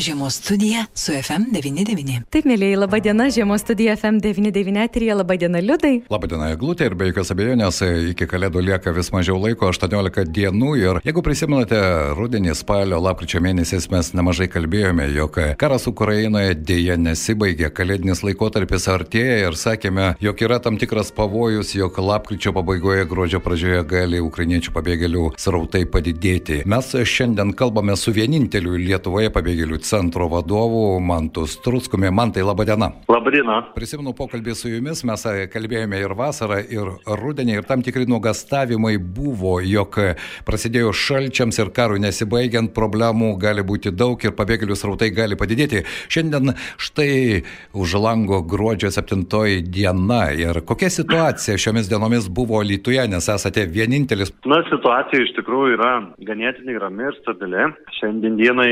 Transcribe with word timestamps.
Žiemos 0.00 0.34
studija 0.34 0.82
su 0.94 1.12
FM99. 1.12 2.26
Taip, 2.28 2.44
mėlyjei, 2.44 2.76
laba 2.76 2.98
diena, 3.00 3.30
Žiemos 3.32 3.62
studija 3.64 3.94
FM99 3.96 4.82
eterija, 4.84 5.14
laba 5.16 5.38
diena, 5.40 5.62
Liudai. 5.64 6.02
Labą 6.12 6.28
dieną, 6.28 6.50
Glutė, 6.60 6.90
ir 6.90 6.94
be 7.00 7.06
jokios 7.08 7.32
abejonės 7.32 7.78
iki 8.10 8.26
kalėdų 8.28 8.60
lieka 8.66 8.92
vis 8.92 9.08
mažiau 9.14 9.38
laiko, 9.40 9.70
18 9.72 10.26
dienų. 10.36 10.74
Ir 10.76 11.00
jeigu 11.00 11.22
prisimenate, 11.24 11.78
rudenį, 12.18 12.52
spalio, 12.60 12.98
lapkričio 13.00 13.40
mėnesiais 13.40 13.86
mes 13.88 14.10
nemažai 14.12 14.50
kalbėjome, 14.52 15.06
jog 15.16 15.38
karas 15.56 15.88
Ukrainoje 15.88 16.52
dėja 16.60 16.98
nesibaigė, 17.00 17.72
kalėdinis 17.72 18.20
laikotarpis 18.20 18.90
artėja 18.92 19.40
ir 19.46 19.56
sakėme, 19.56 20.10
jog 20.20 20.44
yra 20.44 20.60
tam 20.60 20.76
tikras 20.76 21.08
pavojus, 21.08 21.72
jog 21.72 21.96
lapkričio 22.04 22.52
pabaigoje, 22.52 23.08
gruodžio 23.08 23.40
pradžioje 23.40 23.80
gali 23.88 24.20
ukrainiečių 24.20 24.76
pabėgėlių 24.76 25.32
srautai 25.40 25.86
padidėti. 25.88 26.60
Mes 26.68 26.92
šiandien 27.16 27.56
kalbame 27.56 27.96
su 27.96 28.12
vieninteliu 28.12 28.76
Lietuvoje 28.76 29.32
pabėgėlių 29.32 29.85
centro 29.86 30.26
vadovu 30.28 31.00
Mantu 31.00 31.46
Struckumi. 31.46 32.10
Mantai, 32.10 32.42
laba 32.42 32.64
diena. 32.64 32.90
Labą 33.08 33.30
dieną. 33.30 33.58
Prisimenu 33.74 34.12
pokalbį 34.18 34.54
su 34.58 34.70
jumis, 34.70 35.04
mes 35.06 35.24
kalbėjome 35.52 36.00
ir 36.02 36.14
vasarą, 36.18 36.58
ir 36.72 36.90
rudenį, 37.20 37.60
ir 37.60 37.68
tam 37.68 37.84
tikri 37.86 38.06
nuogastavimai 38.10 38.96
buvo, 38.98 39.56
jog 39.62 39.98
prasidėjo 40.46 40.92
šalčiams 40.96 41.60
ir 41.62 41.70
karui 41.76 42.02
nesibaigiant, 42.02 42.72
problemų 42.76 43.32
gali 43.42 43.64
būti 43.66 43.94
daug 43.94 44.22
ir 44.24 44.34
pabėgėlių 44.36 44.78
srautai 44.78 45.12
gali 45.14 45.38
padidėti. 45.38 45.84
Šiandien 46.12 46.54
štai 46.82 47.44
už 47.74 47.96
lango 48.02 48.42
gruodžio 48.42 48.90
7 48.94 49.24
diena 49.70 50.22
ir 50.34 50.62
kokia 50.66 50.90
situacija 50.90 51.58
šiomis 51.58 51.90
dienomis 51.90 52.28
buvo 52.28 52.62
Lietuvoje, 52.66 53.06
nes 53.10 53.28
esate 53.36 53.66
vienintelis. 53.70 54.34
Na, 54.46 54.62
situacija 54.70 55.22
iš 55.22 55.34
tikrųjų 55.38 55.78
yra 55.78 55.94
ganėtinai 56.26 56.78
rami 56.82 57.10
ir 57.10 57.18
stabili. 57.22 57.70
Šiandien 58.00 58.38
dienai 58.40 58.70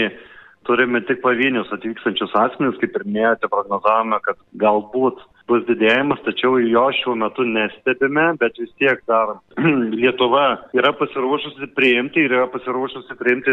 turime 0.66 1.02
tik 1.08 1.22
pavienius 1.24 1.70
atvykstančius 1.74 2.34
asmenys, 2.46 2.80
kaip 2.80 2.98
ir 2.98 3.06
minėjote, 3.08 3.50
prognozavome, 3.52 4.18
kad 4.24 4.40
galbūt 4.60 5.22
bus 5.48 5.64
didėjimas, 5.68 6.22
tačiau 6.24 6.56
jo 6.62 6.84
šiuo 6.98 7.14
metu 7.20 7.44
nestebime, 7.48 8.30
bet 8.40 8.56
vis 8.60 8.72
tiek 8.80 9.02
dar 9.10 9.34
Lietuva 9.98 10.46
yra 10.76 10.94
pasiruošusi 10.96 11.68
priimti 11.76 12.24
ir 12.24 12.32
yra 12.38 12.48
pasiruošusi 12.52 13.16
priimti 13.20 13.52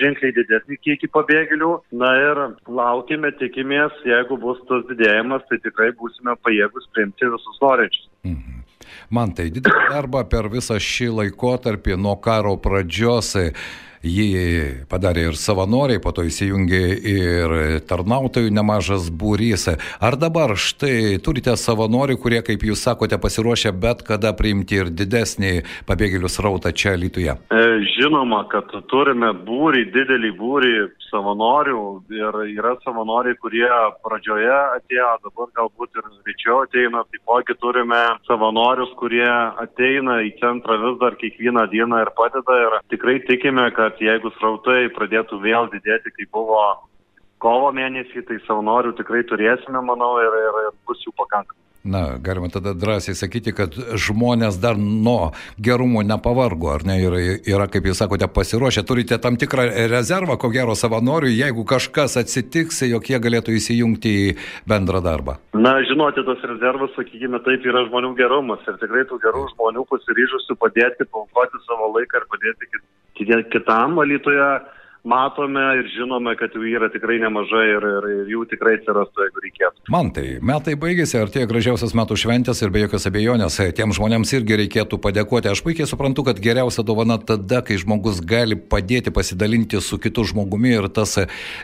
ženkliai 0.00 0.36
didesnį 0.36 0.80
kiekį 0.84 1.10
pabėgėlių. 1.16 1.72
Na 2.02 2.12
ir 2.20 2.42
laukime, 2.68 3.32
tikimės, 3.40 3.96
jeigu 4.08 4.40
bus 4.40 4.60
tas 4.68 4.84
didėjimas, 4.92 5.46
tai 5.48 5.60
tikrai 5.64 5.90
būsime 5.96 6.36
pajėgus 6.44 6.88
priimti 6.94 7.32
visus 7.32 7.62
norinčius. 7.64 8.08
Mhm. 8.28 8.58
Man 9.10 9.32
tai 9.34 9.48
didelį 9.50 9.88
darbą 9.90 10.22
per 10.30 10.48
visą 10.52 10.76
šį 10.80 11.08
laikotarpį 11.16 11.96
nuo 11.98 12.16
karo 12.22 12.56
pradžios 12.62 13.34
Jį 14.00 14.86
padarė 14.88 15.26
ir 15.28 15.36
savanoriai, 15.36 16.00
po 16.00 16.14
to 16.16 16.24
įsijungė 16.24 16.84
ir 17.12 17.54
tarnautojų 17.84 18.48
nemažas 18.56 19.10
būrys. 19.12 19.66
Ar 20.00 20.16
dabar 20.16 20.54
štai 20.56 21.18
turite 21.20 21.52
savanorių, 21.60 22.16
kurie, 22.22 22.40
kaip 22.46 22.64
jūs 22.64 22.80
sakote, 22.86 23.18
pasiruošę 23.20 23.74
bet 23.76 24.00
kada 24.08 24.32
priimti 24.36 24.80
ir 24.80 24.88
didesnį 24.88 25.52
pabėgėlių 25.90 26.32
srautą 26.32 26.72
čia 26.72 26.96
Lietuvoje? 26.96 27.36
Žinoma, 27.98 28.46
kad 28.48 28.72
turime 28.88 29.34
būrį, 29.44 29.90
didelį 29.92 30.32
būrį 30.38 30.72
savanorių 31.10 31.82
ir 32.14 32.38
yra 32.54 32.76
savanoriai, 32.84 33.36
kurie 33.42 33.68
pradžioje 34.04 34.56
atėjo, 34.78 35.10
dabar 35.26 35.50
galbūt 35.58 35.98
ir 35.98 36.08
greičiau 36.24 36.62
ateina. 36.64 37.04
Taipogi 37.10 37.56
turime 37.60 38.00
savanorius, 38.28 38.92
kurie 39.00 39.28
ateina 39.28 40.20
į 40.24 40.32
centrą 40.40 40.78
vis 40.84 40.98
dar 41.02 41.18
kiekvieną 41.20 41.66
dieną 41.72 42.02
ir 42.04 42.12
padeda 42.16 42.58
ir 42.64 42.78
tikrai 42.94 43.18
tikime, 43.26 43.68
kad 43.76 43.89
kad 43.90 44.02
jeigu 44.06 44.30
srautai 44.38 44.86
pradėtų 44.94 45.40
vėl 45.42 45.66
didėti, 45.72 46.12
kaip 46.14 46.30
buvo 46.36 46.62
kovo 47.42 47.72
mėnesį, 47.74 48.22
tai 48.28 48.38
savanorių 48.46 48.94
tikrai 49.00 49.24
turėsime, 49.26 49.80
manau, 49.82 50.14
ir, 50.22 50.36
ir, 50.44 50.60
ir 50.68 50.76
bus 50.86 51.02
jų 51.06 51.14
pakankamai. 51.18 51.58
Na, 51.80 52.18
galima 52.20 52.50
tada 52.52 52.74
drąsiai 52.76 53.16
sakyti, 53.16 53.54
kad 53.56 53.72
žmonės 53.72 54.58
dar 54.60 54.76
nuo 54.76 55.30
gerumo 55.56 56.02
nepavargo, 56.04 56.68
ar 56.74 56.84
ne, 56.84 56.98
yra, 57.00 57.20
yra, 57.48 57.66
kaip 57.72 57.88
jūs 57.88 58.02
sakote, 58.02 58.28
pasiruošę, 58.28 58.84
turite 58.84 59.16
tam 59.16 59.38
tikrą 59.40 59.64
rezervą, 59.88 60.36
ko 60.36 60.50
gero 60.52 60.76
savanorių, 60.76 61.32
jeigu 61.32 61.64
kažkas 61.64 62.18
atsitiks, 62.20 62.82
jog 62.84 63.08
jie 63.08 63.16
galėtų 63.24 63.56
įsijungti 63.56 64.12
į 64.26 64.28
bendrą 64.68 65.00
darbą. 65.00 65.38
Na, 65.56 65.78
žinote, 65.88 66.20
tas 66.28 66.44
rezervas, 66.52 66.92
sakykime, 67.00 67.40
taip 67.48 67.64
yra 67.64 67.86
žmonių 67.88 68.12
gerumas 68.20 68.68
ir 68.68 68.76
tikrai 68.84 69.08
tų 69.08 69.16
gerų 69.24 69.48
žmonių 69.54 69.88
pasiryžusių 69.88 70.60
padėti, 70.60 71.08
paukoti 71.08 71.64
savo 71.64 71.94
laiką 71.96 72.20
ir 72.20 72.28
padėti 72.36 72.68
kitam 73.50 73.96
valytoje 73.96 74.60
matome 75.04 75.62
ir 75.80 75.88
žinome, 75.94 76.34
kad 76.38 76.52
jų 76.54 76.66
yra 76.76 76.90
tikrai 76.92 77.18
nemažai 77.22 77.64
ir, 77.72 77.86
ir, 77.88 78.08
ir 78.20 78.32
jų 78.34 78.44
tikrai 78.50 78.76
atsirastų, 78.78 79.24
jeigu 79.24 79.42
reikėtų. 79.46 79.84
Man 79.92 80.10
tai 80.16 80.24
metai 80.44 80.76
baigėsi, 80.80 81.16
artėja 81.20 81.48
gražiausias 81.50 81.94
metų 81.96 82.18
šventės 82.20 82.60
ir 82.60 82.72
be 82.74 82.84
jokios 82.84 83.08
abejonės 83.08 83.58
tiem 83.76 83.94
žmonėms 83.96 84.34
irgi 84.36 84.58
reikėtų 84.60 85.00
padėkoti. 85.02 85.50
Aš 85.52 85.62
puikiai 85.64 85.88
suprantu, 85.88 86.24
kad 86.28 86.40
geriausia 86.42 86.84
dovana 86.86 87.16
tada, 87.18 87.62
kai 87.64 87.78
žmogus 87.80 88.20
gali 88.20 88.58
padėti 88.58 89.12
pasidalinti 89.14 89.80
su 89.84 89.98
kitu 90.02 90.26
žmogumi 90.28 90.74
ir 90.76 90.90
tas 90.92 91.16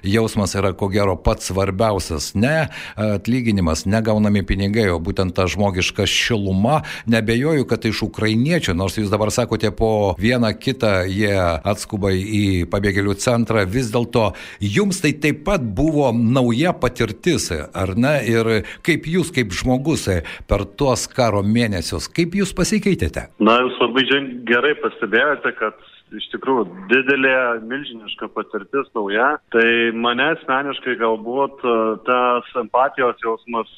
jausmas 0.07 0.57
yra 0.57 0.73
ko 0.77 0.89
gero 0.93 1.19
pats 1.21 1.53
svarbiausias. 1.53 2.33
Ne 2.39 2.71
atlyginimas, 2.97 3.85
negaunami 3.87 4.45
pinigai, 4.49 4.89
o 4.95 5.01
būtent 5.03 5.37
ta 5.37 5.47
žmogiška 5.51 6.09
šiluma. 6.09 6.81
Nebejoju, 7.11 7.69
kad 7.69 7.85
iš 7.85 8.07
ukrainiečių, 8.09 8.75
nors 8.79 8.97
jūs 8.99 9.13
dabar 9.13 9.31
sakote 9.35 9.71
po 9.77 10.17
vieną 10.21 10.55
kitą 10.57 11.05
jie 11.11 11.37
atskuba 11.37 12.15
į 12.17 12.67
pabėgėlių 12.73 13.15
centrą 13.15 13.26
centrą, 13.27 13.65
vis 13.67 13.91
dėlto 13.95 14.31
jums 14.63 15.03
tai 15.03 15.13
taip 15.23 15.43
pat 15.47 15.65
buvo 15.79 16.13
nauja 16.15 16.75
patirtis, 16.77 17.51
ar 17.53 17.95
ne? 17.99 18.17
Ir 18.27 18.53
kaip 18.87 19.11
jūs, 19.11 19.33
kaip 19.35 19.55
žmogus, 19.57 20.09
per 20.49 20.67
tuos 20.79 21.07
karo 21.11 21.43
mėnesius, 21.43 22.09
kaip 22.13 22.39
jūs 22.39 22.55
pasikeitėte? 22.57 23.29
Na, 23.43 23.61
jūs 23.65 23.79
labai 23.83 24.07
gerai 24.49 24.75
pastebėjote, 24.83 25.53
kad 25.59 25.85
iš 26.15 26.29
tikrųjų 26.35 26.67
didelė, 26.91 27.37
milžiniška 27.67 28.31
patirtis 28.35 28.89
nauja. 28.95 29.37
Tai 29.55 29.67
mane 29.99 30.31
asmeniškai 30.37 30.97
galbūt 31.01 31.65
e, 31.67 31.75
tas 32.07 32.53
empatijos 32.63 33.19
jausmas 33.25 33.73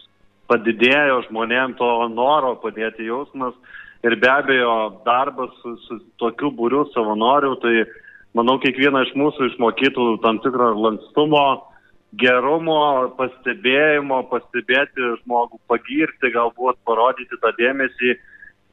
padidėjo 0.48 1.22
žmonėm 1.28 1.76
to 1.80 1.88
noro 2.12 2.54
padėti 2.62 3.08
jausmas 3.08 3.56
ir 4.06 4.16
be 4.20 4.30
abejo 4.30 5.02
darbas 5.06 5.54
su, 5.62 5.74
su 5.86 5.98
tokiu 6.20 6.52
būriu 6.54 6.84
savanorių, 6.94 7.54
tai 7.64 7.74
manau, 8.38 8.58
kiekvieną 8.62 9.02
iš 9.06 9.12
mūsų 9.18 9.50
išmokytų 9.52 10.06
tam 10.24 10.40
tikrą 10.44 10.70
lankstumo, 10.78 11.44
gerumo, 12.16 12.80
pastebėjimo, 13.18 14.22
pastebėti 14.30 15.12
žmogų, 15.20 15.60
pagirti, 15.68 16.32
galbūt 16.32 16.80
parodyti 16.88 17.36
tą 17.42 17.52
dėmesį, 17.58 18.14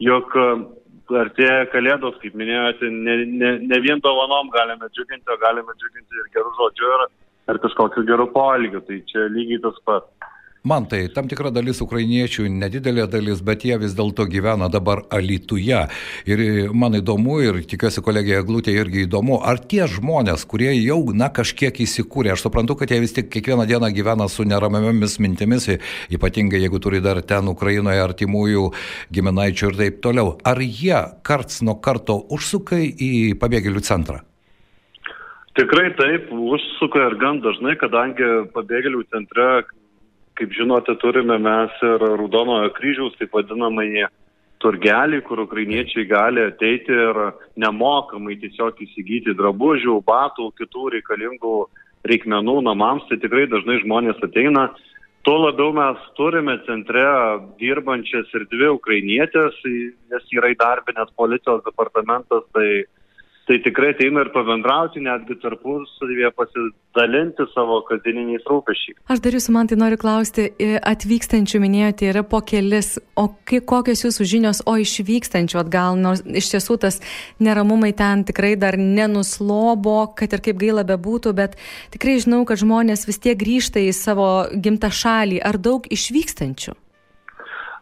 jog 0.05 0.31
e, 0.39 0.47
artėja 1.19 1.67
kalėdos, 1.73 2.17
kaip 2.21 2.37
minėjote, 2.39 2.89
ne, 2.93 3.17
ne, 3.27 3.51
ne 3.67 3.81
vien 3.83 4.01
dovanom 4.03 4.51
galime 4.55 4.87
džiuginti, 4.87 5.27
o 5.27 5.39
galime 5.41 5.75
džiuginti 5.75 6.21
ir 6.21 6.31
gerų 6.37 6.53
žodžių 6.61 6.91
ir, 6.95 7.05
ir 7.51 7.61
kažkokiu 7.67 8.05
geru 8.07 8.29
poelgiu. 8.33 8.81
Tai 8.87 9.01
čia 9.11 9.27
lygiai 9.33 9.61
tas 9.67 9.81
pats. 9.87 10.14
Man 10.65 10.87
tai 10.89 11.03
tam 11.13 11.27
tikra 11.29 11.51
dalis 11.53 11.77
ukrainiečių, 11.83 12.47
nedidelė 12.49 13.03
dalis, 13.05 13.43
bet 13.45 13.61
jie 13.67 13.75
vis 13.77 13.93
dėlto 13.93 14.25
gyvena 14.25 14.65
dabar 14.73 15.03
Alituje. 15.13 15.83
Ir 16.25 16.41
man 16.73 16.97
įdomu, 16.97 17.35
ir 17.45 17.59
tikiuosi 17.69 18.01
kolegija 18.01 18.41
Glutė 18.47 18.73
irgi 18.73 19.03
įdomu, 19.05 19.37
ar 19.45 19.61
tie 19.61 19.85
žmonės, 19.85 20.47
kurie 20.49 20.71
jau, 20.73 20.97
na, 21.13 21.29
kažkiek 21.29 21.83
įsikūrė, 21.85 22.33
aš 22.33 22.47
suprantu, 22.47 22.79
kad 22.79 22.89
jie 22.89 22.97
vis 23.03 23.13
tik 23.13 23.29
kiekvieną 23.35 23.67
dieną 23.69 23.91
gyvena 23.93 24.25
su 24.25 24.41
neramiamis 24.49 25.19
mintimis, 25.21 25.69
ypatingai 26.09 26.63
jeigu 26.65 26.81
turi 26.81 27.03
dar 27.05 27.21
ten 27.21 27.53
Ukrainoje 27.53 28.01
artimųjų 28.01 28.65
giminaičių 29.13 29.69
ir 29.69 29.81
taip 29.83 30.01
toliau. 30.01 30.33
Ar 30.41 30.65
jie 30.65 30.97
karts 31.21 31.61
nuo 31.61 31.77
karto 31.77 32.17
užsuka 32.33 32.81
į 32.81 33.35
pabėgėlių 33.37 33.85
centrą? 33.85 34.23
Tikrai 35.55 35.91
taip, 35.95 36.33
užsuka 36.33 37.11
ir 37.11 37.21
gan 37.21 37.45
dažnai, 37.45 37.77
kadangi 37.77 38.49
pabėgėlių 38.57 39.05
centre 39.13 39.49
Kaip 40.35 40.52
žinote, 40.52 40.97
turime 40.99 41.37
mes 41.40 41.76
ir 41.87 42.02
Raudonojo 42.03 42.73
kryžiaus, 42.76 43.16
taip 43.20 43.32
vadinamąjį 43.37 44.09
turgelį, 44.64 45.22
kur 45.28 45.43
ukrainiečiai 45.46 46.08
gali 46.09 46.43
ateiti 46.43 46.91
ir 46.91 47.20
nemokamai 47.61 48.35
tiesiog 48.41 48.82
įsigyti 48.84 49.35
drabužių, 49.37 50.02
batų, 50.08 50.49
kitų 50.59 50.90
reikalingų 50.97 51.55
reikmenų 52.09 52.58
namams, 52.67 53.05
tai 53.09 53.20
tikrai 53.22 53.46
dažnai 53.52 53.79
žmonės 53.84 54.20
ateina. 54.28 54.67
Tuo 55.26 55.40
labiau 55.41 55.72
mes 55.73 56.02
turime 56.20 56.59
centre 56.67 57.05
dirbančias 57.61 58.29
ir 58.38 58.46
dvi 58.52 58.70
ukrainietės, 58.76 59.55
nes 60.11 60.28
yra 60.38 60.52
įdarbinęs 60.53 61.16
policijos 61.17 61.64
departamentas, 61.66 62.43
tai 62.53 62.84
tai 63.47 63.59
tikrai 63.61 63.91
ateina 63.93 64.23
ir 64.25 64.31
pabendrauti, 64.33 65.01
netgi 65.05 65.37
tarpusavyje 65.41 66.31
pasidalinti 66.37 67.45
savo 67.53 67.81
kasdieniniais 67.85 68.45
rūpešiais. 68.49 68.97
Aš 69.13 69.21
dar 69.21 69.37
jūsų 69.37 69.53
man 69.53 69.69
tai 69.69 69.77
noriu 69.77 69.99
klausti, 70.01 70.47
atvykstančių 70.91 71.61
minėjote 71.61 72.09
yra 72.09 72.23
po 72.25 72.41
kelis, 72.45 72.95
o 73.13 73.27
kokios 73.45 74.01
jūsų 74.07 74.27
žinios, 74.31 74.63
o 74.65 74.77
išvykstančių 74.81 75.61
atgal, 75.61 75.99
nors 76.01 76.23
iš 76.25 76.49
tiesų 76.55 76.79
tas 76.87 77.01
neramumai 77.43 77.93
ten 77.97 78.25
tikrai 78.25 78.55
dar 78.59 78.79
nenuslobo, 78.81 79.99
kad 80.17 80.33
ir 80.33 80.45
kaip 80.45 80.61
gaila 80.61 80.85
bebūtų, 80.87 81.35
bet 81.37 81.59
tikrai 81.93 82.17
žinau, 82.23 82.41
kad 82.49 82.61
žmonės 82.63 83.05
vis 83.09 83.21
tiek 83.21 83.37
grįžta 83.37 83.83
į 83.83 83.93
savo 83.93 84.31
gimtą 84.53 84.89
šalį. 84.89 85.43
Ar 85.45 85.61
daug 85.61 85.85
išvykstančių? 85.85 86.73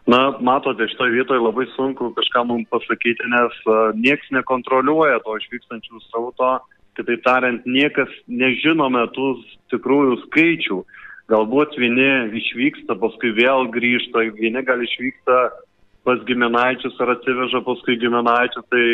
Na, 0.06 0.36
matote, 0.40 0.84
šitoje 0.88 1.14
vietoje 1.16 1.40
labai 1.40 1.64
sunku 1.72 2.10
kažką 2.12 2.42
mums 2.44 2.68
pasakyti, 2.68 3.24
nes 3.32 3.54
nieks 3.96 4.28
nekontroliuoja 4.36 5.22
to 5.24 5.38
išvykstančių 5.40 6.02
srauto, 6.10 6.50
kitaip 6.98 7.22
tariant, 7.24 7.64
niekas 7.64 8.12
nežinome 8.28 9.06
tų 9.16 9.30
tikrųjų 9.72 10.18
skaičių. 10.26 10.82
Galbūt 11.32 11.78
vieni 11.80 12.36
išvyksta, 12.36 12.98
paskui 13.00 13.32
vėl 13.32 13.70
grįžta, 13.72 14.26
vieni 14.36 14.60
gal 14.68 14.84
išvyksta 14.84 15.38
pas 16.04 16.20
giminaičius 16.28 17.00
ar 17.00 17.14
atsiveža 17.14 17.62
paskui 17.64 17.96
giminaičius, 17.96 18.66
tai 18.68 18.84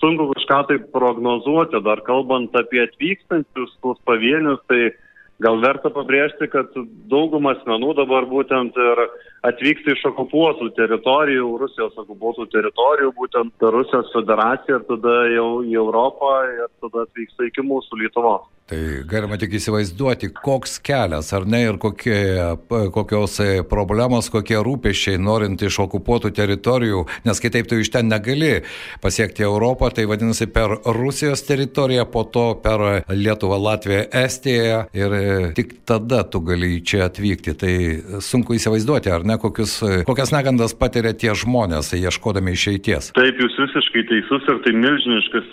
sunku 0.00 0.32
kažką 0.32 0.58
tai 0.66 0.78
prognozuoti. 0.90 1.78
Dar 1.86 2.02
kalbant 2.08 2.56
apie 2.58 2.82
atvykstančius, 2.88 3.76
tuos 3.84 4.02
pavienius, 4.02 4.58
tai 4.66 4.90
gal 5.40 5.58
verta 5.62 5.90
pabrėžti, 5.92 6.48
kad 6.52 6.74
dauguma 7.10 7.54
asmenų 7.56 7.94
dabar 7.98 8.26
būtent 8.28 8.76
ir 8.76 9.02
atvyksta 9.48 9.94
iš 9.94 10.04
okupuotų 10.12 10.70
teritorijų, 10.76 11.48
Rusijos 11.62 11.96
okupuotų 12.04 12.46
teritorijų, 12.52 13.12
būtent 13.16 13.68
Rusijos 13.76 14.12
federaciją 14.14 14.80
ir 14.80 14.86
tada 14.90 15.16
jau 15.34 15.50
į 15.64 15.76
Europą 15.80 16.34
ir 16.52 16.68
tada 16.84 17.06
atvyksta 17.08 17.48
iki 17.48 17.64
mūsų 17.64 18.02
Lietuvos. 18.02 18.48
Tai 18.70 19.02
galima 19.10 19.34
tik 19.34 19.56
įsivaizduoti, 19.58 20.28
koks 20.30 20.76
kelias, 20.86 21.32
ar 21.34 21.42
ne, 21.50 21.64
ir 21.66 21.78
kokie, 21.82 22.20
kokios 22.94 23.40
problemos, 23.66 24.28
kokie 24.30 24.60
rūpešiai, 24.62 25.18
norint 25.18 25.64
iš 25.66 25.80
okupuotų 25.82 26.30
teritorijų, 26.36 27.00
nes 27.26 27.42
kitaip 27.42 27.66
tu 27.66 27.80
iš 27.82 27.90
ten 27.90 28.06
negali 28.06 28.60
pasiekti 29.02 29.42
Europą, 29.42 29.88
tai 29.90 30.04
vadinasi 30.06 30.46
per 30.54 30.76
Rusijos 30.86 31.42
teritoriją, 31.48 32.04
po 32.12 32.22
to 32.30 32.44
per 32.62 33.02
Lietuvą, 33.10 33.58
Latviją, 33.58 34.04
Estiją 34.20 34.84
ir 34.94 35.16
tik 35.58 35.80
tada 35.82 36.22
tu 36.22 36.38
gali 36.46 36.76
čia 36.78 37.08
atvykti. 37.08 37.56
Tai 37.58 37.74
sunku 38.22 38.54
įsivaizduoti, 38.54 39.10
ar 39.10 39.26
ne, 39.26 39.34
kokius, 39.42 39.80
kokias 40.06 40.30
negandas 40.30 40.76
patiria 40.78 41.10
tie 41.10 41.34
žmonės, 41.34 41.90
ieškodami 41.98 42.54
išeities. 42.54 43.10
Taip, 43.18 43.42
jūs 43.42 43.58
visiškai 43.64 44.06
teisus 44.14 44.46
ir 44.46 44.62
tai 44.62 44.76
milžiniškas 44.78 45.52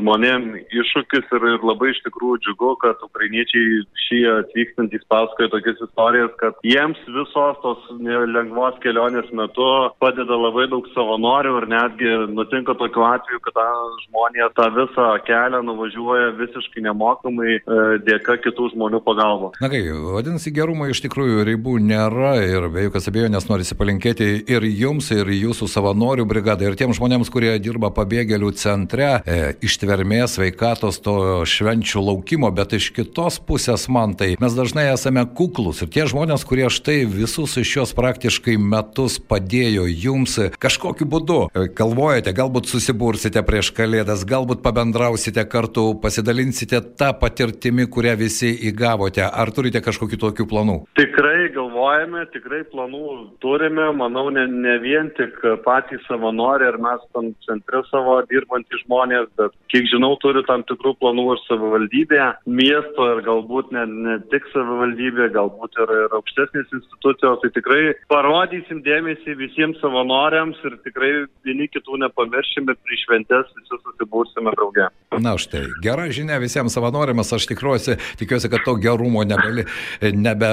žmonėm 0.00 0.50
iššūkis 0.66 1.30
ir, 1.38 1.48
ir 1.54 1.70
labai 1.70 1.94
iš 1.94 2.02
tikrųjų 2.10 2.42
džiugu 2.42 2.55
džiugu, 2.56 2.76
kad 2.80 2.96
ukrainiečiai 3.02 3.84
šie 4.06 4.24
atvykstantys 4.40 5.04
pasakoja 5.08 5.48
tokias 5.48 5.76
istorijas, 5.88 6.30
kad 6.40 6.54
jiems 6.62 6.98
visos 7.06 7.56
tos 7.62 7.78
lengvos 8.00 8.74
kelionės 8.82 9.28
metu 9.32 9.66
padeda 10.00 10.36
labai 10.36 10.68
daug 10.70 10.86
savanorių 10.94 11.52
ir 11.60 11.66
netgi 11.68 12.12
nutinka 12.32 12.74
tokiu 12.74 13.04
atveju, 13.06 13.40
kad 13.44 13.60
žmonės 14.06 14.54
tą 14.56 14.68
visą 14.76 15.08
kelią 15.26 15.62
nuvažiuoja 15.66 16.32
visiškai 16.38 16.84
nemokamai 16.86 17.56
e, 17.56 17.80
dėka 18.06 18.38
kitų 18.44 18.70
žmonių 18.74 19.02
pagalbos. 19.04 19.58
Na 19.60 19.70
kai, 19.72 19.82
vadinasi, 19.90 20.52
gerumo 20.54 20.88
iš 20.90 21.02
tikrųjų 21.06 21.46
ribų 21.50 21.78
nėra 21.82 22.36
ir 22.44 22.68
be 22.72 22.86
jokios 22.88 23.10
abejonės 23.10 23.48
norisi 23.50 23.76
palinkėti 23.78 24.30
ir 24.52 24.66
jums, 24.70 25.10
ir 25.14 25.30
jūsų 25.32 25.68
savanorių 25.70 26.26
brigadai, 26.28 26.70
ir 26.70 26.78
tiems 26.78 27.00
žmonėms, 27.00 27.32
kurie 27.32 27.56
dirba 27.62 27.92
pabėgėlių 27.94 28.52
centre, 28.56 29.20
e, 29.24 29.54
ištvermės, 29.66 30.38
sveikatos, 30.38 31.00
to 31.04 31.16
švenčių 31.48 32.04
laukimo 32.10 32.45
spaudimo, 32.46 32.50
bet 32.54 32.72
iš 32.72 32.90
kitos 32.94 33.38
pusės 33.40 33.88
man 33.88 34.14
tai 34.16 34.36
mes 34.40 34.54
dažnai 34.54 34.92
esame 34.92 35.24
kuklus 35.34 35.82
ir 35.82 35.88
tie 35.88 36.06
žmonės, 36.06 36.44
kurie 36.46 36.68
štai 36.70 37.06
visus 37.06 37.56
iš 37.56 37.66
šios 37.66 37.94
praktiškai 37.94 38.56
metus 38.58 39.18
padėjo 39.18 39.86
jums 39.86 40.38
kažkokiu 40.58 41.06
būdu. 41.06 41.50
Galvojate, 41.76 42.32
galbūt 42.32 42.66
susibursite 42.66 43.42
prieš 43.42 43.72
kalėdas, 43.72 44.24
galbūt 44.24 44.62
pabendrausite 44.62 45.44
kartu, 45.48 45.94
pasidalinsite 46.00 46.80
tą 46.98 47.12
patirtimį, 47.18 47.88
kurią 47.90 48.16
visi 48.16 48.52
įgavote. 48.70 49.24
Ar 49.26 49.50
turite 49.50 49.80
kažkokių 49.80 50.18
tokių 50.18 50.46
planų? 50.46 50.78
Tikrai 50.96 51.50
galvojame, 51.54 52.26
tikrai 52.32 52.64
planų 52.70 53.36
turime, 53.40 53.90
manau, 53.96 54.28
ne, 54.30 54.46
ne 54.46 54.78
vien 54.82 55.10
tik 55.16 55.38
patys 55.64 56.02
savanoriai 56.08 56.72
ir 56.72 56.80
mes 56.82 57.02
tam 57.14 57.32
centre 57.46 57.82
savo 57.90 58.20
dirbantys 58.30 58.84
žmonės, 58.86 59.30
bet 59.38 59.54
kiek 59.72 59.88
žinau, 59.92 60.14
turi 60.22 60.44
tam 60.48 60.64
tikrų 60.66 60.96
planų 61.00 61.30
ir 61.34 61.44
savivaldybėje 61.46 62.32
miesto 62.46 63.06
ir 63.14 63.22
galbūt 63.26 63.72
ne, 63.74 63.84
ne 63.86 64.16
tik 64.30 64.46
savivaldybė, 64.52 65.28
galbūt 65.34 65.78
ir, 65.82 65.92
ir 66.04 66.16
aukštesnės 66.18 66.72
institucijos, 66.78 67.40
tai 67.42 67.50
tikrai 67.56 67.80
parodysim 68.12 68.82
dėmesį 68.86 69.36
visiems 69.40 69.80
savanoriams 69.82 70.60
ir 70.68 70.76
tikrai 70.86 71.10
vieni 71.46 71.68
kitų 71.72 72.00
nepamiršim, 72.04 72.68
bet 72.68 72.80
prieš 72.86 73.06
šventės 73.06 73.50
visi 73.56 73.80
susibūrsime 73.82 74.54
drauge. 74.56 74.88
Na 75.22 75.34
štai, 75.40 75.64
gera 75.82 76.06
žinia 76.12 76.38
visiems 76.42 76.76
savanoriams, 76.76 77.32
aš 77.34 77.48
tikiuosi, 77.50 77.96
tikiuosi, 78.20 78.50
kad 78.52 78.66
to 78.66 78.76
gerumo 78.82 79.24
nebeli, 79.26 79.66
nebe, 80.14 80.52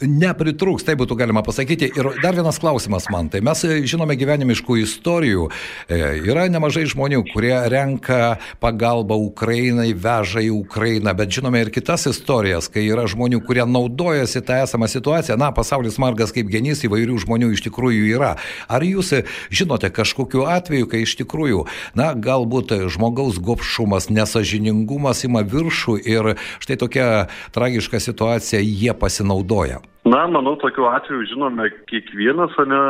nepritrūks, 0.00 0.86
tai 0.86 0.96
būtų 0.98 1.18
galima 1.18 1.44
pasakyti. 1.46 1.90
Ir 1.96 2.12
dar 2.22 2.38
vienas 2.38 2.60
klausimas 2.62 3.10
man, 3.12 3.30
tai 3.32 3.42
mes 3.44 3.64
žinome 3.88 4.16
gyvenimiškų 4.18 4.80
istorijų, 4.84 5.48
e, 5.88 6.00
yra 6.30 6.46
nemažai 6.52 6.86
žmonių, 6.88 7.24
kurie 7.32 7.54
renka 7.72 8.36
pagalbą 8.62 9.18
Ukrainai, 9.26 9.90
veža 9.92 10.44
į 10.44 10.52
Ukrainą 10.54 10.65
Ukrainą, 10.66 11.14
bet 11.14 11.30
žinome 11.30 11.62
ir 11.62 11.70
kitas 11.70 12.08
istorijas, 12.10 12.66
kai 12.72 12.84
yra 12.90 13.06
žmonių, 13.08 13.40
kurie 13.46 13.64
naudojasi 13.66 14.42
tą 14.46 14.60
esamą 14.66 14.90
situaciją. 14.90 15.38
Na, 15.38 15.52
pasaulis 15.54 15.98
margas 16.02 16.34
kaip 16.34 16.50
genys, 16.50 16.82
įvairių 16.86 17.20
žmonių 17.22 17.52
iš 17.54 17.62
tikrųjų 17.68 18.10
yra. 18.16 18.34
Ar 18.66 18.84
jūs 18.84 19.14
žinote 19.54 19.90
kažkokiu 19.94 20.46
atveju, 20.50 20.90
kai 20.90 21.04
iš 21.06 21.16
tikrųjų, 21.22 21.64
na, 21.98 22.12
galbūt 22.12 22.74
žmogaus 22.92 23.38
gopšumas, 23.38 24.10
nesažiningumas 24.10 25.22
ima 25.28 25.44
viršų 25.46 26.00
ir 26.02 26.34
štai 26.62 26.80
tokia 26.82 27.06
tragiška 27.54 28.02
situacija 28.02 28.62
jie 28.64 28.92
pasinaudoja? 28.98 29.80
Na, 30.06 30.26
manau, 30.30 30.54
tokiu 30.62 30.86
atveju 30.90 31.24
žinome 31.32 31.70
kiekvienas, 31.90 32.54
ne, 32.70 32.82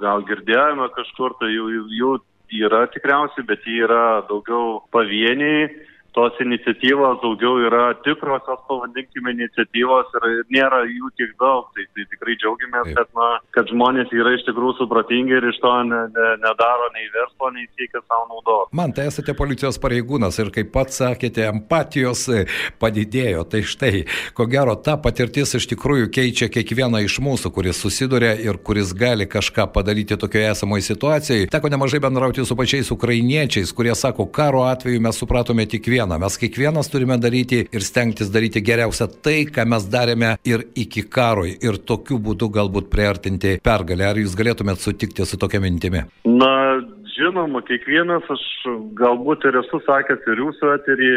gal 0.00 0.24
girdėjome 0.28 0.90
kažkur, 0.96 1.36
tai 1.40 1.52
jų, 1.54 1.68
jų 1.96 2.16
yra 2.64 2.84
tikriausiai, 2.92 3.46
bet 3.48 3.64
jie 3.64 3.84
yra 3.86 4.20
daugiau 4.28 4.82
pavieniai 4.92 5.70
tos 6.16 6.36
iniciatyvos 6.42 7.20
daugiau 7.22 7.58
yra 7.66 7.94
tikrosios, 8.04 8.60
pavadinkime, 8.68 9.34
iniciatyvos 9.36 10.10
ir 10.18 10.26
nėra 10.52 10.82
jų 10.88 11.10
tiek 11.18 11.32
daug. 11.40 11.68
Tai, 11.74 11.84
tai 11.94 12.06
tikrai 12.10 12.36
džiaugiamės, 12.40 12.90
kad, 12.96 13.10
na, 13.16 13.28
kad 13.56 13.70
žmonės 13.70 14.12
yra 14.14 14.34
iš 14.36 14.44
tikrųjų 14.48 14.76
supratingi 14.80 15.36
ir 15.38 15.46
iš 15.50 15.60
to 15.62 15.72
ne, 15.88 16.00
ne, 16.14 16.28
nedaro 16.42 16.88
nei 16.96 17.06
verslo, 17.14 17.52
nei 17.54 17.68
siekia 17.78 18.02
savo 18.02 18.26
naudos. 18.32 18.72
Man 18.76 18.94
tai 18.96 19.06
esate 19.10 19.34
policijos 19.38 19.78
pareigūnas 19.82 20.40
ir 20.42 20.52
kaip 20.54 20.72
pats 20.74 21.00
sakėte, 21.00 21.46
empatijos 21.50 22.26
padidėjo. 22.82 23.46
Tai 23.50 23.62
štai, 23.66 24.04
ko 24.36 24.46
gero, 24.50 24.76
ta 24.76 24.96
patirtis 25.00 25.54
iš 25.58 25.68
tikrųjų 25.72 26.10
keičia 26.14 26.50
kiekvieną 26.52 27.04
iš 27.06 27.20
mūsų, 27.24 27.54
kuris 27.54 27.80
susiduria 27.82 28.34
ir 28.38 28.60
kuris 28.66 28.92
gali 28.96 29.28
kažką 29.30 29.68
padaryti 29.74 30.18
tokioje 30.20 30.52
esamoje 30.54 30.88
situacijoje. 30.90 31.48
Teko 31.52 31.72
nemažai 31.72 32.02
bendrauti 32.02 32.44
su 32.46 32.58
pačiais 32.58 32.90
ukrainiečiais, 32.94 33.72
kurie 33.76 33.94
sako, 33.98 34.26
karo 34.34 34.66
atveju 34.68 35.00
mes 35.02 35.18
supratome 35.22 35.66
tik 35.70 35.86
vieną 35.90 35.99
kiekvieną. 36.00 36.18
Mes 36.18 36.38
kiekvienas 36.38 36.90
turime 36.90 37.18
daryti 37.18 37.66
ir 37.72 37.82
stengtis 37.82 38.30
daryti 38.32 38.62
geriausia 38.62 39.06
tai, 39.06 39.44
ką 39.46 39.66
mes 39.68 39.84
darėme 39.84 40.36
ir 40.44 40.64
iki 40.74 41.02
karo 41.08 41.44
ir 41.44 41.76
tokiu 41.84 42.18
būdu 42.18 42.48
galbūt 42.50 42.90
priartinti 42.90 43.60
pergalę. 43.62 44.08
Ar 44.08 44.16
jūs 44.16 44.36
galėtumėt 44.36 44.80
sutikti 44.80 45.26
su 45.26 45.36
tokia 45.36 45.60
mintimi? 45.60 46.04
Na, 46.24 46.80
žinoma, 47.16 47.60
kiekvienas, 47.62 48.24
aš 48.30 48.44
galbūt 48.96 49.44
ir 49.44 49.60
esu 49.60 49.80
sakęs 49.86 50.24
ir 50.26 50.40
jūsų 50.44 50.72
eterį, 50.78 51.12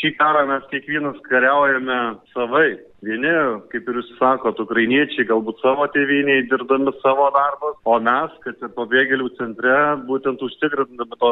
šį 0.00 0.14
karą 0.18 0.46
mes 0.48 0.68
kiekvienas 0.70 1.16
kariaujame 1.28 2.00
savai. 2.34 2.76
Vieni, 3.00 3.30
kaip 3.72 3.86
ir 3.88 3.96
jūs 3.96 4.10
sakot, 4.18 4.58
ukrainiečiai 4.60 5.24
galbūt 5.28 5.62
savo 5.62 5.86
tėviniai 5.94 6.42
dirbdami 6.50 6.92
savo 7.00 7.30
darbus, 7.32 7.78
o 7.88 7.96
mes, 7.96 8.34
kad 8.44 8.60
ir 8.60 8.74
pabėgėlių 8.76 9.30
centre, 9.38 9.76
būtent 10.04 10.44
užtikrindami 10.44 11.16
to 11.22 11.30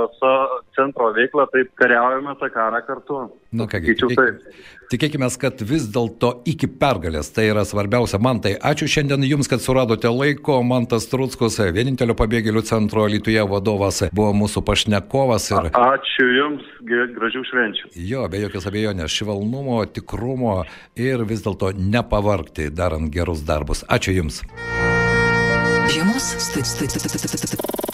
centro 0.79 1.11
veiklą, 1.13 1.45
taip 1.53 1.75
kariaujame 1.77 2.39
tą 2.41 2.49
karą 2.55 2.81
kartu. 2.87 3.21
Na 3.49 3.65
nu, 3.65 3.67
kągi, 3.69 3.95
tikėk, 4.01 4.41
tikėkime, 4.93 5.29
kad 5.41 5.61
vis 5.65 5.87
dėlto 5.93 6.35
iki 6.49 6.69
pergalės 6.81 7.29
tai 7.37 7.47
yra 7.51 7.67
svarbiausia. 7.69 8.21
Man 8.21 8.41
tai 8.45 8.55
ačiū 8.57 8.89
šiandien 8.89 9.25
Jums, 9.29 9.49
kad 9.49 9.61
suradote 9.65 10.09
laiko. 10.13 10.59
Mantas 10.65 11.09
Trutskus, 11.09 11.57
vienintelio 11.77 12.17
pabėgėlių 12.17 12.65
centro 12.69 13.05
Lietuvoje 13.09 13.45
vadovas, 13.49 14.03
buvo 14.13 14.33
mūsų 14.37 14.65
pašnekovas. 14.69 15.49
Ir... 15.53 15.71
A, 15.73 15.87
ačiū 15.97 16.29
Jums, 16.33 16.69
gražių 16.89 17.45
švenčių. 17.49 17.93
Jo, 18.09 18.27
be 18.29 18.43
jokios 18.45 18.69
abejonės, 18.69 19.17
švelnumo, 19.17 19.81
tikrumo 19.93 20.59
ir 21.01 21.25
vis 21.29 21.45
dėlto 21.45 21.58
dėlto 21.59 21.75
nepavarkti 21.79 22.71
darant 22.71 23.11
gerus 23.11 23.43
darbus. 23.43 23.85
Ačiū 23.89 24.15
Jums. 24.15 24.43
Žiemos 25.91 26.25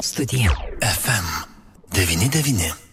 studija. 0.02 0.52
FM 0.80 1.26
99. 1.94 2.84